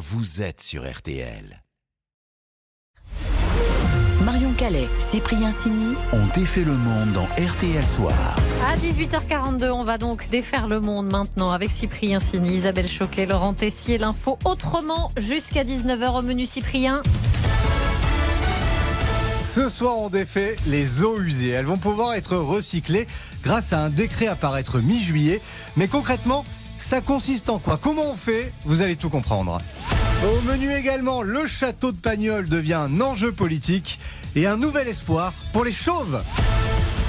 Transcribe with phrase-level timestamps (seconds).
[0.00, 1.62] vous êtes sur RTL.
[4.24, 5.94] Marion Calais, Cyprien Sini.
[6.14, 8.36] On défait le monde dans RTL Soir.
[8.66, 13.52] À 18h42, on va donc défaire le monde maintenant avec Cyprien Sini, Isabelle Choquet, Laurent
[13.52, 17.02] Tessier, l'info autrement jusqu'à 19h au menu Cyprien.
[19.54, 21.50] Ce soir, on défait les eaux usées.
[21.50, 23.06] Elles vont pouvoir être recyclées
[23.42, 25.42] grâce à un décret à paraître mi-juillet.
[25.76, 26.42] Mais concrètement,
[26.80, 27.78] ça consiste en quoi?
[27.80, 28.52] Comment on fait?
[28.64, 29.58] Vous allez tout comprendre.
[30.22, 33.98] Au menu également, le château de Pagnol devient un enjeu politique
[34.36, 36.22] et un nouvel espoir pour les chauves.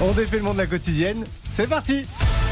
[0.01, 1.25] On défait le monde de la quotidienne.
[1.49, 2.03] C'est parti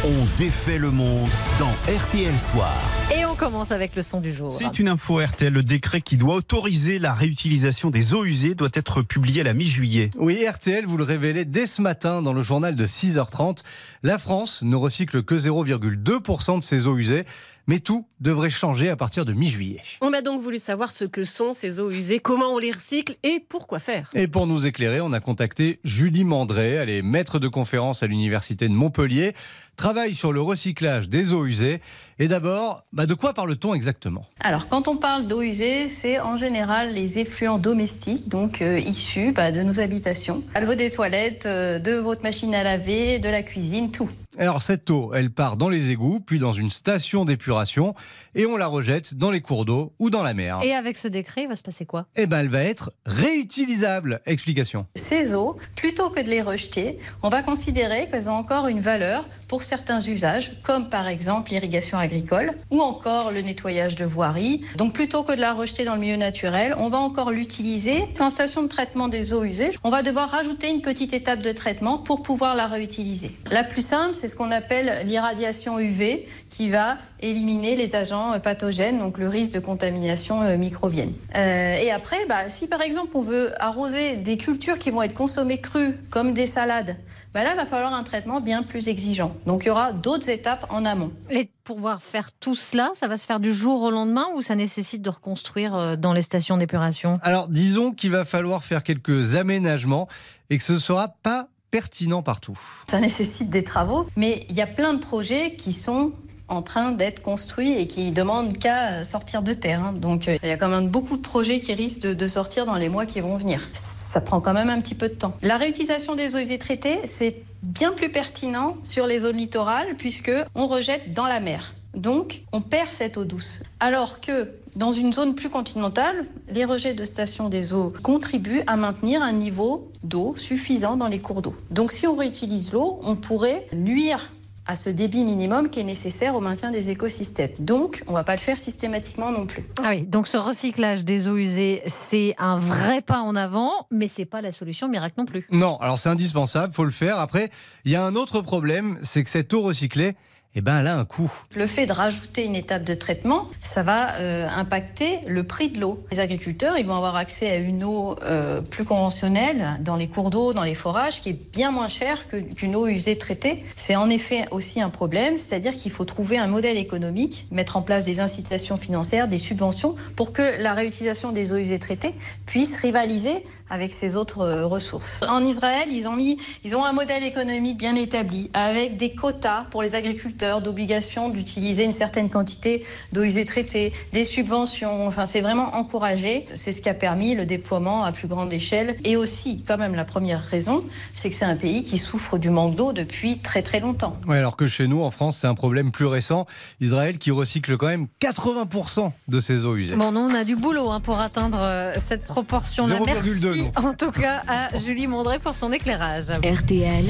[0.03, 1.29] On défait le monde
[1.59, 2.75] dans RTL Soir.
[3.17, 4.52] Et on commence avec le son du jour.
[4.52, 5.53] C'est une info RTL.
[5.53, 9.53] Le décret qui doit autoriser la réutilisation des eaux usées doit être publié à la
[9.53, 10.09] mi-juillet.
[10.17, 13.59] Oui, RTL vous le révélez dès ce matin dans le journal de 6h30.
[14.03, 17.23] La France ne recycle que 0,2% de ses eaux usées.
[17.67, 19.81] Mais tout devrait changer à partir de mi-juillet.
[20.01, 23.15] On a donc voulu savoir ce que sont ces eaux usées, comment on les recycle
[23.21, 24.10] et pourquoi faire.
[24.15, 26.71] Et pour nous éclairer, on a contacté Julie Mandré.
[26.71, 29.35] Elle est maître de conférence à l'Université de Montpellier,
[29.76, 31.79] travaille sur le recyclage des eaux usées.
[32.21, 34.25] Et d'abord, bah de quoi parle-t-on exactement?
[34.41, 39.31] Alors, quand on parle d'eau usée, c'est en général les effluents domestiques, donc euh, issus
[39.31, 43.29] bah, de nos habitations, à l'eau des toilettes, euh, de votre machine à laver, de
[43.29, 44.09] la cuisine, tout.
[44.41, 47.93] Alors cette eau, elle part dans les égouts, puis dans une station d'épuration,
[48.35, 50.59] et on la rejette dans les cours d'eau ou dans la mer.
[50.63, 52.05] Et avec ce décret, il va se passer quoi?
[52.15, 54.21] Eh ben, elle va être réutilisable.
[54.26, 54.85] Explication.
[54.95, 59.26] Ces eaux, plutôt que de les rejeter, on va considérer qu'elles ont encore une valeur
[59.49, 64.63] pour certains usages, comme par exemple l'irrigation agricole ou encore le nettoyage de voiries.
[64.78, 68.29] Donc plutôt que de la rejeter dans le milieu naturel, on va encore l'utiliser en
[68.29, 69.72] station de traitement des eaux usées.
[69.84, 73.31] On va devoir rajouter une petite étape de traitement pour pouvoir la réutiliser.
[73.51, 78.40] La plus simple, c'est ce qu'on appelle l'irradiation UV qui va éliminer les agents euh,
[78.40, 81.12] pathogènes, donc le risque de contamination euh, microbienne.
[81.35, 85.13] Euh, et après, bah, si par exemple on veut arroser des cultures qui vont être
[85.13, 86.96] consommées crues, comme des salades,
[87.34, 89.35] bah là, il va falloir un traitement bien plus exigeant.
[89.45, 91.12] Donc il y aura d'autres étapes en amont.
[91.29, 94.41] Et pour pouvoir faire tout cela, ça va se faire du jour au lendemain ou
[94.41, 97.19] ça nécessite de reconstruire dans les stations d'épuration?
[97.22, 100.07] Alors disons qu'il va falloir faire quelques aménagements
[100.50, 102.57] et que ce ne sera pas pertinent partout.
[102.90, 106.12] Ça nécessite des travaux, mais il y a plein de projets qui sont
[106.50, 109.81] en train d'être construits et qui demandent qu'à sortir de terre.
[109.84, 109.94] hein.
[109.94, 112.75] Donc euh, il y a quand même beaucoup de projets qui risquent de, sortir dans
[112.75, 113.68] les mois qui vont venir.
[113.74, 115.35] Ça prend quand même un petit peu de temps.
[115.41, 120.31] La réutilisation des eaux usées traitées, c'est bien plus pertinent sur les zones littorales puisque
[120.56, 121.74] on rejette dans la mer.
[121.99, 123.61] Donc, on perd cette eau douce.
[123.81, 128.77] Alors que dans une zone plus continentale, les rejets de stations des eaux contribuent à
[128.77, 131.55] maintenir un niveau d'eau suffisant dans les cours d'eau.
[131.71, 134.29] Donc, si on réutilise l'eau, on pourrait nuire
[134.65, 137.49] à ce débit minimum qui est nécessaire au maintien des écosystèmes.
[137.59, 139.65] Donc, on ne va pas le faire systématiquement non plus.
[139.83, 144.07] Ah oui, donc ce recyclage des eaux usées, c'est un vrai pas en avant, mais
[144.07, 145.47] c'est pas la solution miracle non plus.
[145.49, 147.19] Non, alors c'est indispensable, faut le faire.
[147.19, 147.49] Après,
[147.83, 150.15] il y a un autre problème, c'est que cette eau recyclée,
[150.55, 151.31] eh ben, elle a un coût.
[151.55, 155.79] Le fait de rajouter une étape de traitement, ça va euh, impacter le prix de
[155.79, 156.03] l'eau.
[156.11, 160.31] Les agriculteurs, ils vont avoir accès à une eau euh, plus conventionnelle dans les cours
[160.31, 163.63] d'eau, dans les forages, qui est bien moins chère que- qu'une eau usée traitée.
[163.75, 167.83] C'est en effet aussi un problème, c'est-à-dire qu'il faut trouver un modèle économique, mettre en
[167.83, 172.15] place des incitations financières, des subventions, pour que la réutilisation des eaux usées traitées
[172.47, 175.19] puisse rivaliser avec ces autres euh, ressources.
[175.29, 179.65] En Israël, ils ont mis, ils ont un modèle économique bien établi, avec des quotas
[179.69, 182.83] pour les agriculteurs d'obligation d'utiliser une certaine quantité
[183.13, 185.07] d'eau usée traitée, des subventions.
[185.07, 186.47] Enfin, c'est vraiment encouragé.
[186.55, 188.95] C'est ce qui a permis le déploiement à plus grande échelle.
[189.03, 190.83] Et aussi, quand même, la première raison,
[191.13, 194.17] c'est que c'est un pays qui souffre du manque d'eau depuis très très longtemps.
[194.27, 196.45] Ouais, alors que chez nous, en France, c'est un problème plus récent.
[196.81, 199.95] Israël qui recycle quand même 80% de ses eaux usées.
[199.95, 203.00] Bon, nous, on a du boulot hein, pour atteindre euh, cette proportion-là.
[203.00, 203.89] 0,2, Merci non.
[203.89, 206.25] en tout cas à Julie Mondré pour son éclairage.
[206.29, 207.06] RTL,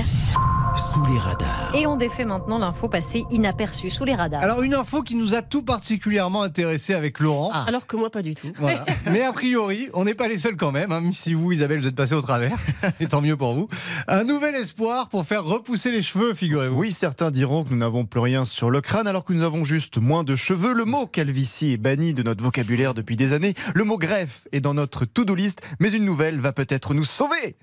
[0.76, 1.74] Sous les radars.
[1.76, 4.42] Et on défait maintenant l'info passée inaperçue sous les radars.
[4.42, 7.52] Alors une info qui nous a tout particulièrement intéressé avec Laurent.
[7.68, 8.52] Alors que moi, pas du tout.
[8.58, 8.86] Voilà.
[9.12, 11.80] Mais a priori, on n'est pas les seuls quand même, hein, même si vous, Isabelle,
[11.80, 12.58] vous êtes passé au travers,
[13.00, 13.68] et tant mieux pour vous.
[14.08, 16.78] Un nouvel espoir pour faire repousser les cheveux, figurez-vous.
[16.78, 19.66] Oui, certains diront que nous n'avons plus rien sur le crâne alors que nous avons
[19.66, 20.74] juste moins de cheveux.
[20.74, 23.54] Le mot calvitie est banni de notre vocabulaire depuis des années.
[23.74, 27.56] Le mot greffe est dans notre to-do list, mais une nouvelle va peut-être nous sauver.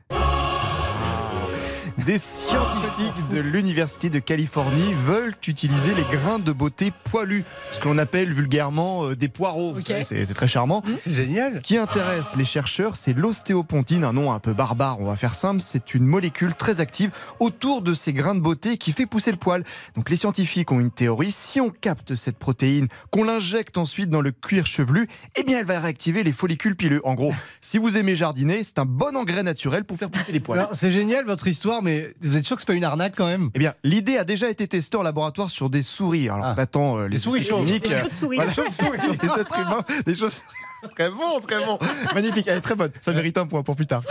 [2.04, 7.96] Des scientifiques de l'Université de Californie veulent utiliser les grains de beauté poilus, ce qu'on
[7.96, 9.74] appelle vulgairement euh, des poireaux.
[9.80, 10.82] C'est très charmant.
[10.98, 11.54] C'est génial.
[11.56, 15.32] Ce qui intéresse les chercheurs, c'est l'ostéopontine, un nom un peu barbare, on va faire
[15.32, 17.10] simple, c'est une molécule très active
[17.40, 19.64] autour de ces grains de beauté qui fait pousser le poil.
[19.94, 24.20] Donc les scientifiques ont une théorie, si on capte cette protéine, qu'on l'injecte ensuite dans
[24.20, 27.00] le cuir chevelu, eh bien elle va réactiver les follicules pileux.
[27.04, 27.32] En gros,
[27.62, 30.68] si vous aimez jardiner, c'est un bon engrais naturel pour faire pousser les poils.
[30.72, 33.50] C'est génial votre histoire, mais vous êtes sûr que c'est pas une arnaque quand même?
[33.54, 36.28] Eh bien, l'idée a déjà été testée en laboratoire sur des souris.
[36.28, 36.54] Alors, Ah.
[36.56, 37.64] on attend euh, les Des souris chauves.
[37.64, 37.80] Des
[38.10, 38.36] souris.
[38.36, 40.42] Voilà, sur les êtres humains, des choses.
[40.94, 41.78] Très bon, très bon.
[42.14, 42.90] Magnifique, elle est très bonne.
[43.00, 44.02] Ça mérite un point pour plus tard.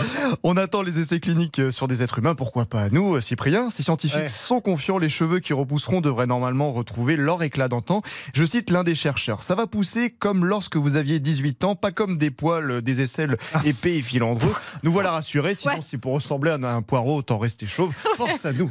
[0.44, 2.36] On attend les essais cliniques euh, sur des êtres humains.
[2.36, 3.70] Pourquoi pas nous, euh, Cyprien?
[3.70, 4.28] Ces scientifiques Ouais.
[4.28, 4.98] sont confiants.
[4.98, 8.02] Les cheveux qui repousseront devraient normalement retrouver leur éclat d'antan.
[8.34, 9.42] Je cite l'un des chercheurs.
[9.42, 13.02] Ça va pousser comme lorsque vous aviez 18 ans, pas comme des poils, euh, des
[13.02, 14.54] aisselles épais et filandreux.
[14.84, 15.56] Nous voilà rassurés.
[15.56, 15.80] Sinon, Ouais.
[15.82, 17.94] c'est pour ressembler à un poireau, autant rester chauve.
[18.18, 18.70] Force à nous.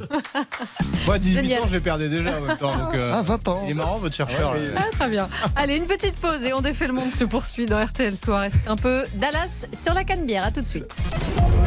[1.06, 1.62] Moi, 18 Génial.
[1.62, 2.76] ans, je les perdais déjà en même temps.
[2.76, 3.62] Donc, euh, Ah, 20 ans.
[3.66, 4.52] il est marrant votre chercheur.
[4.52, 4.80] Ouais, mais- là.
[4.84, 5.28] Ah, très bien.
[5.56, 8.42] Allez, une petite pause et on défait le monde se poursuit dans RTL Soir.
[8.42, 10.92] Est-ce un peu Dallas sur la canne bière À tout de suite.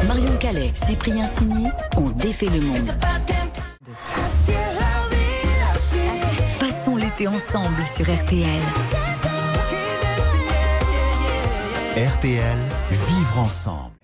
[0.06, 2.90] Marion Calais, Cyprien Sini ont défait le monde.
[6.60, 8.60] Passons l'été ensemble sur RTL.
[11.96, 12.58] RTL,
[12.90, 13.97] vivre ensemble.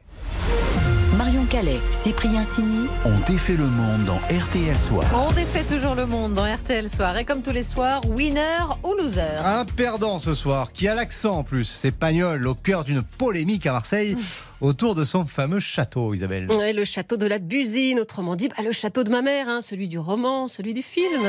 [1.55, 5.05] Calais, Cyprien Sini On défait le monde dans RTL Soir.
[5.15, 7.17] On défait toujours le monde dans RTL Soir.
[7.17, 11.39] Et comme tous les soirs, winner ou loser Un perdant ce soir, qui a l'accent
[11.39, 14.17] en plus, c'est Pagnol, au cœur d'une polémique à Marseille,
[14.61, 16.51] autour de son fameux château, Isabelle.
[16.51, 19.61] Ouais, le château de la Busine, autrement dit, bah, le château de ma mère, hein,
[19.61, 21.23] celui du roman, celui du film.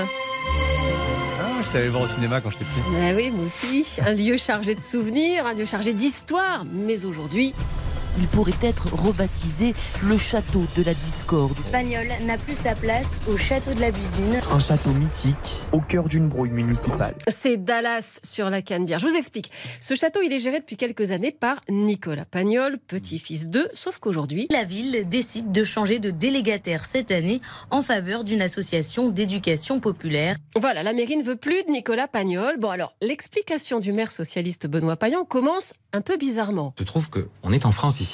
[1.39, 2.79] Ah, je t'avais voir au cinéma quand j'étais petit.
[2.91, 3.85] Bah oui, moi aussi.
[4.03, 6.65] Un lieu chargé de souvenirs, un lieu chargé d'histoire.
[6.73, 7.53] Mais aujourd'hui,
[8.17, 9.73] Il pourrait être rebaptisé
[10.03, 11.57] le château de la discorde.
[11.71, 14.39] Pagnol n'a plus sa place au château de la Busine.
[14.51, 17.15] Un château mythique au cœur d'une brouille municipale.
[17.27, 18.99] c'est Dallas sur la Canebière.
[18.99, 19.51] Je vous explique.
[19.81, 24.47] Ce château, il est géré depuis quelques années par Nicolas Pagnol, petit-fils d'eux, sauf qu'aujourd'hui,
[24.51, 27.41] La ville décide de changer de délégataire cette année
[27.71, 30.35] en faveur d'une association d'éducation populaire.
[30.55, 32.57] Voilà, la mairie ne veut plus de Nicolas Pagnol.
[32.59, 36.73] Bon, alors, l'explication du maire socialiste Benoît Payan commence un peu bizarrement.
[36.77, 38.04] Je trouve qu'on est en France ici.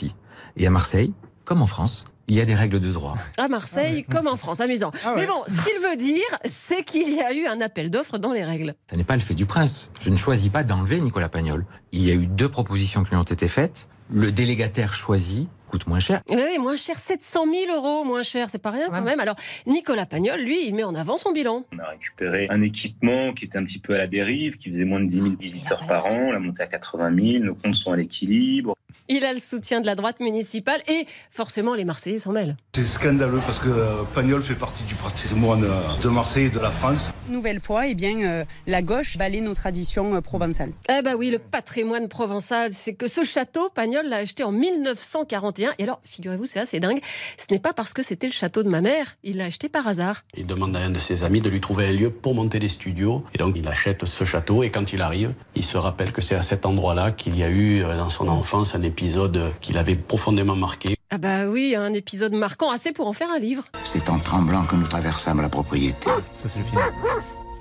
[0.57, 1.13] Et à Marseille,
[1.45, 3.15] comme en France, il y a des règles de droit.
[3.37, 4.91] À Marseille, comme en France, amusant.
[5.03, 5.21] Ah ouais.
[5.21, 8.31] Mais bon, ce qu'il veut dire, c'est qu'il y a eu un appel d'offres dans
[8.31, 8.75] les règles.
[8.89, 9.91] Ce n'est pas le fait du prince.
[9.99, 11.65] Je ne choisis pas d'enlever Nicolas Pagnol.
[11.91, 13.89] Il y a eu deux propositions qui lui ont été faites.
[14.09, 16.21] Le délégataire choisi coûte moins cher.
[16.29, 19.21] Oui, oui, moins cher, 700 000 euros, moins cher, c'est pas rien quand même.
[19.21, 19.35] Alors,
[19.65, 21.63] Nicolas Pagnol, lui, il met en avant son bilan.
[21.73, 24.83] On a récupéré un équipement qui était un petit peu à la dérive, qui faisait
[24.83, 26.27] moins de 10 000 visiteurs par an.
[26.27, 27.43] On l'a monté à 80 000.
[27.45, 28.75] Nos comptes sont à l'équilibre.
[29.09, 32.55] Il a le soutien de la droite municipale et forcément les Marseillais s'en mêlent.
[32.73, 36.59] C'est scandaleux parce que euh, Pagnol fait partie du patrimoine euh, de Marseille et de
[36.59, 37.11] la France.
[37.29, 40.71] Nouvelle fois, eh bien, euh, la gauche balaie nos traditions euh, provençales.
[40.89, 45.73] Eh ben oui, le patrimoine provençal, c'est que ce château, Pagnol l'a acheté en 1941.
[45.77, 46.99] Et alors, figurez-vous, c'est assez dingue,
[47.37, 49.87] ce n'est pas parce que c'était le château de ma mère, il l'a acheté par
[49.87, 50.23] hasard.
[50.35, 52.69] Il demande à un de ses amis de lui trouver un lieu pour monter des
[52.69, 53.23] studios.
[53.33, 54.63] Et donc, il achète ce château.
[54.63, 57.49] Et quand il arrive, il se rappelle que c'est à cet endroit-là qu'il y a
[57.49, 60.95] eu, dans son enfance, un épisode qui l'avait profondément marqué.
[61.09, 63.63] Ah bah oui, un épisode marquant assez pour en faire un livre.
[63.83, 66.09] C'est en tremblant que nous traversâmes la propriété.
[66.35, 66.81] Ça, c'est le film.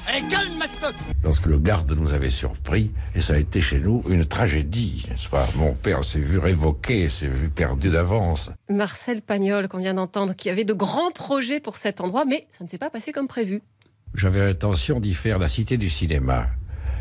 [0.08, 4.02] Allez, calme, mascotte Lorsque le garde nous avait surpris, et ça a été chez nous
[4.08, 5.46] une tragédie, n'est-ce pas?
[5.56, 8.50] Mon père s'est vu révoqué, s'est vu perdu d'avance.
[8.68, 12.64] Marcel Pagnol, qu'on vient d'entendre, qui avait de grands projets pour cet endroit, mais ça
[12.64, 13.62] ne s'est pas passé comme prévu.
[14.14, 16.46] J'avais l'intention d'y faire la cité du cinéma.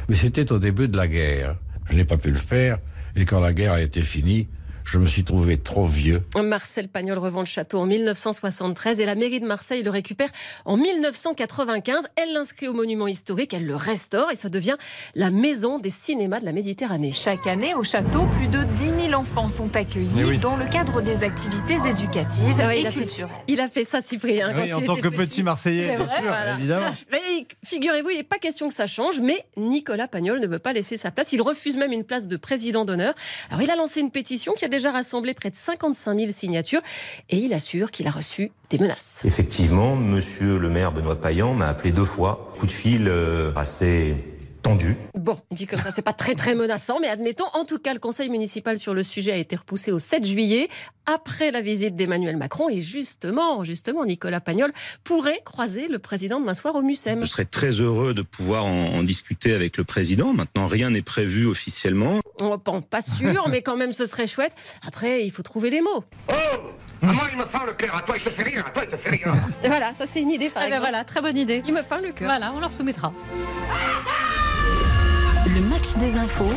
[0.07, 1.55] Mais c'était au début de la guerre.
[1.89, 2.77] Je n'ai pas pu le faire,
[3.19, 4.47] et quand la guerre a été finie,
[4.91, 6.23] je me suis trouvé trop vieux.
[6.35, 10.29] Marcel Pagnol revend le château en 1973 et la mairie de Marseille le récupère
[10.65, 12.07] en 1995.
[12.15, 14.77] Elle l'inscrit au monument historique, elle le restaure et ça devient
[15.13, 17.11] la maison des cinémas de la Méditerranée.
[17.11, 20.39] Chaque année, au château, plus de 10 000 enfants sont accueillis oui.
[20.39, 23.83] dans le cadre des activités éducatives Ah ouais, et il, a fait, il a fait
[23.83, 24.49] ça, Cyprien.
[24.49, 26.55] Oui, quand en il tant était que petit Marseillais, bien sûr, voilà.
[26.55, 26.95] évidemment.
[27.11, 30.73] Mais figurez-vous, il n'est pas question que ça change, mais Nicolas Pagnol ne veut pas
[30.73, 31.31] laisser sa place.
[31.31, 33.13] Il refuse même une place de président d'honneur.
[33.51, 36.81] Alors, il a lancé une pétition qui a déjà rassemblé près de 55 000 signatures
[37.29, 39.21] et il assure qu'il a reçu des menaces.
[39.25, 42.53] Effectivement, monsieur le maire Benoît Payan m'a appelé deux fois.
[42.59, 44.15] Coup de fil euh, assez
[45.15, 47.99] Bon, dit comme ça, c'est pas très très menaçant, mais admettons, en tout cas, le
[47.99, 50.69] conseil municipal sur le sujet a été repoussé au 7 juillet,
[51.05, 54.71] après la visite d'Emmanuel Macron, et justement, justement, Nicolas Pagnol
[55.03, 57.21] pourrait croiser le président demain soir au MUSEM.
[57.21, 60.33] Je serais très heureux de pouvoir en, en discuter avec le président.
[60.33, 62.19] Maintenant, rien n'est prévu officiellement.
[62.41, 64.53] Oh, bon, pas sûr, mais quand même, ce serait chouette.
[64.87, 66.03] Après, il faut trouver les mots.
[67.01, 67.95] À moi, il me fend le cœur.
[67.95, 68.65] À toi, il te fait rire.
[68.67, 69.33] À toi, il te fait rire.
[69.63, 71.63] Et voilà, ça c'est une idée par Ah ben voilà, très bonne idée.
[71.65, 72.27] Il me fend le cœur.
[72.27, 73.13] Voilà, on leur soumettra.
[75.55, 76.53] Le match des infos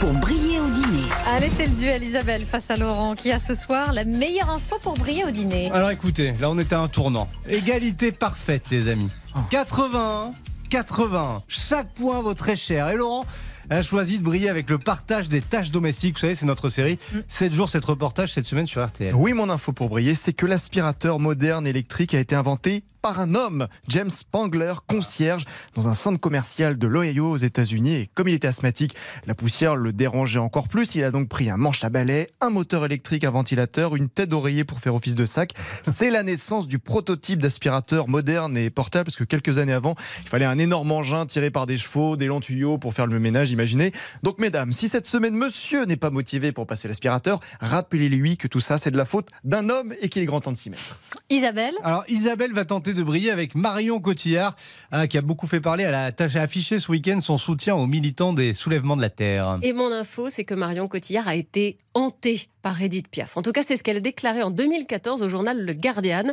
[0.00, 1.04] pour briller au dîner.
[1.26, 4.76] Allez, c'est le duel Isabelle face à Laurent qui a ce soir la meilleure info
[4.82, 5.70] pour briller au dîner.
[5.72, 7.28] Alors écoutez, là on est à un tournant.
[7.48, 9.08] Égalité parfaite les amis.
[9.50, 10.32] 81,
[10.68, 11.42] 80.
[11.48, 12.90] Chaque point vaut très cher.
[12.90, 13.24] Et Laurent
[13.70, 16.14] a choisi de briller avec le partage des tâches domestiques.
[16.14, 16.98] Vous savez, c'est notre série.
[17.28, 19.14] 7 jours, 7 reportages cette semaine sur RTL.
[19.14, 23.34] Oui, mon info pour briller, c'est que l'aspirateur moderne électrique a été inventé par un
[23.34, 27.94] homme, James Spangler, concierge, dans un centre commercial de l'Ohio aux États-Unis.
[27.94, 28.94] Et comme il était asthmatique,
[29.26, 30.94] la poussière le dérangeait encore plus.
[30.94, 34.28] Il a donc pris un manche à balai, un moteur électrique, un ventilateur, une tête
[34.28, 35.52] d'oreiller pour faire office de sac.
[35.82, 40.28] C'est la naissance du prototype d'aspirateur moderne et portable, parce que quelques années avant, il
[40.28, 43.50] fallait un énorme engin tiré par des chevaux, des longs tuyaux pour faire le ménage,
[43.50, 43.92] imaginez.
[44.22, 48.60] Donc, mesdames, si cette semaine, monsieur n'est pas motivé pour passer l'aspirateur, rappelez-lui que tout
[48.60, 50.98] ça, c'est de la faute d'un homme et qu'il est grand temps de s'y mettre.
[51.30, 51.74] Isabelle?
[51.82, 54.56] Alors Isabelle va tenter de briller avec Marion Cotillard,
[54.92, 55.84] hein, qui a beaucoup fait parler.
[55.84, 59.58] Elle a affiché ce week-end son soutien aux militants des soulèvements de la Terre.
[59.62, 63.36] Et mon info, c'est que Marion Cotillard a été hantée par Edith Piaf.
[63.36, 66.24] En tout cas, c'est ce qu'elle a déclaré en 2014 au journal Le Guardian.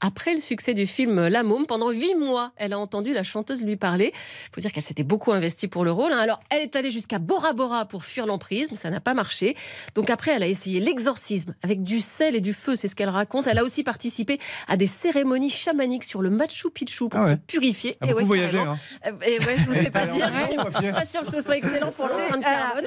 [0.00, 3.64] Après le succès du film La Môme, pendant huit mois, elle a entendu la chanteuse
[3.64, 4.12] lui parler.
[4.14, 6.12] Il faut dire qu'elle s'était beaucoup investie pour le rôle.
[6.12, 6.18] hein.
[6.18, 9.56] Alors, elle est allée jusqu'à Bora Bora pour fuir l'emprise, mais ça n'a pas marché.
[9.94, 13.08] Donc après, elle a essayé l'exorcisme avec du sel et du feu, c'est ce qu'elle
[13.08, 13.46] raconte.
[13.46, 17.32] Elle a aussi participé à des cérémonies chamaniques sur le Machu Picchu pour Ah ouais.
[17.32, 17.96] se purifier.
[18.00, 18.24] A Et ouais,
[18.56, 18.78] hein.
[19.06, 20.26] Euh, Et ouais, je vous le fais pas dire.
[20.26, 20.92] action, à pied.
[20.92, 22.84] Pas sûr que ce soit excellent pour l'empreinte carbone.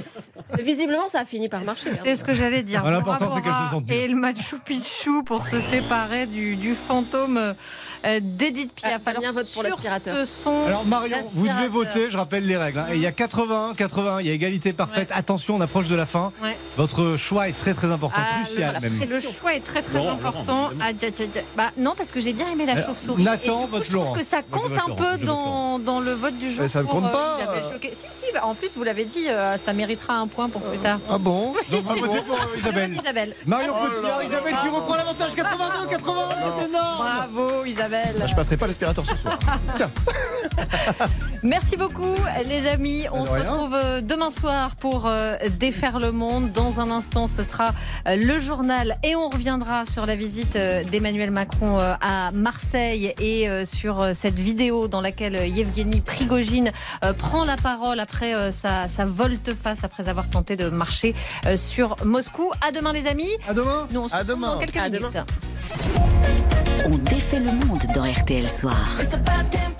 [0.58, 1.90] Mais visiblement, ça a fini par marcher.
[1.90, 1.94] hein.
[2.22, 2.84] Ce que j'allais dire.
[2.86, 3.94] Ah, l'important, c'est qu'elle se sente mieux.
[3.96, 7.38] Et le Machu Picchu pour se séparer du, du fantôme
[8.06, 9.01] euh, d'Edith Piaf.
[9.06, 10.16] Ah, bien vote pour l'aspirateur.
[10.68, 12.80] Alors Marion, vous devez voter, je rappelle les règles.
[12.80, 12.86] hein.
[12.92, 15.10] Et il y a 81, 80, il y a égalité parfaite.
[15.13, 16.32] Attention, on approche de la fin.
[16.44, 16.58] Ouais.
[16.78, 19.00] Votre choix est très très important, Ah, crucial le, même.
[19.10, 20.70] le choix est très très Laurent, important.
[20.70, 20.92] Laurent, Ah,
[21.58, 23.24] bah, non, parce que j'ai bien aimé la chauve-souris.
[23.24, 26.62] Nathan, vote je trouve que ça compte un peu dans, dans le vote du jour.
[26.62, 27.38] Mais ça ne compte euh, pas.
[27.82, 31.00] Si, si, en plus, vous l'avez dit, euh, ça méritera un point pour plus tard.
[31.10, 31.54] Ah bon?
[31.72, 32.94] Donc vous pour euh, Isabelle.
[32.94, 33.36] Isabelle.
[33.46, 36.22] Marion Ah, Cotillard, Isabelle qui reprend l'avantage 82, 80,
[36.58, 36.98] c'est énorme.
[36.98, 38.15] Bravo Isabelle.
[38.20, 39.38] Bah, je passerai pas l'aspirateur ce soir.
[39.75, 39.91] Tiens.
[41.44, 42.13] Merci beaucoup
[42.48, 43.06] les amis.
[43.12, 46.51] On se retrouve euh, demain soir pour euh, défaire le monde.
[46.51, 47.72] Dans un instant, ce sera
[48.06, 54.39] le journal et on reviendra sur la visite d'Emmanuel Macron à Marseille et sur cette
[54.39, 56.72] vidéo dans laquelle Yevgeny Prigogine
[57.18, 61.13] prend la parole après sa, sa volte-face après avoir tenté de marcher
[61.46, 61.58] euh,
[61.98, 62.52] sur Moscou.
[62.62, 63.30] À demain les amis.
[63.48, 63.88] À demain.
[63.92, 64.54] Nous on se À retrouve demain.
[64.54, 65.02] dans quelques À minutes.
[65.02, 65.26] demain.
[66.88, 68.76] On défait le monde dans RTL Soir.
[69.02, 69.71] It's about damn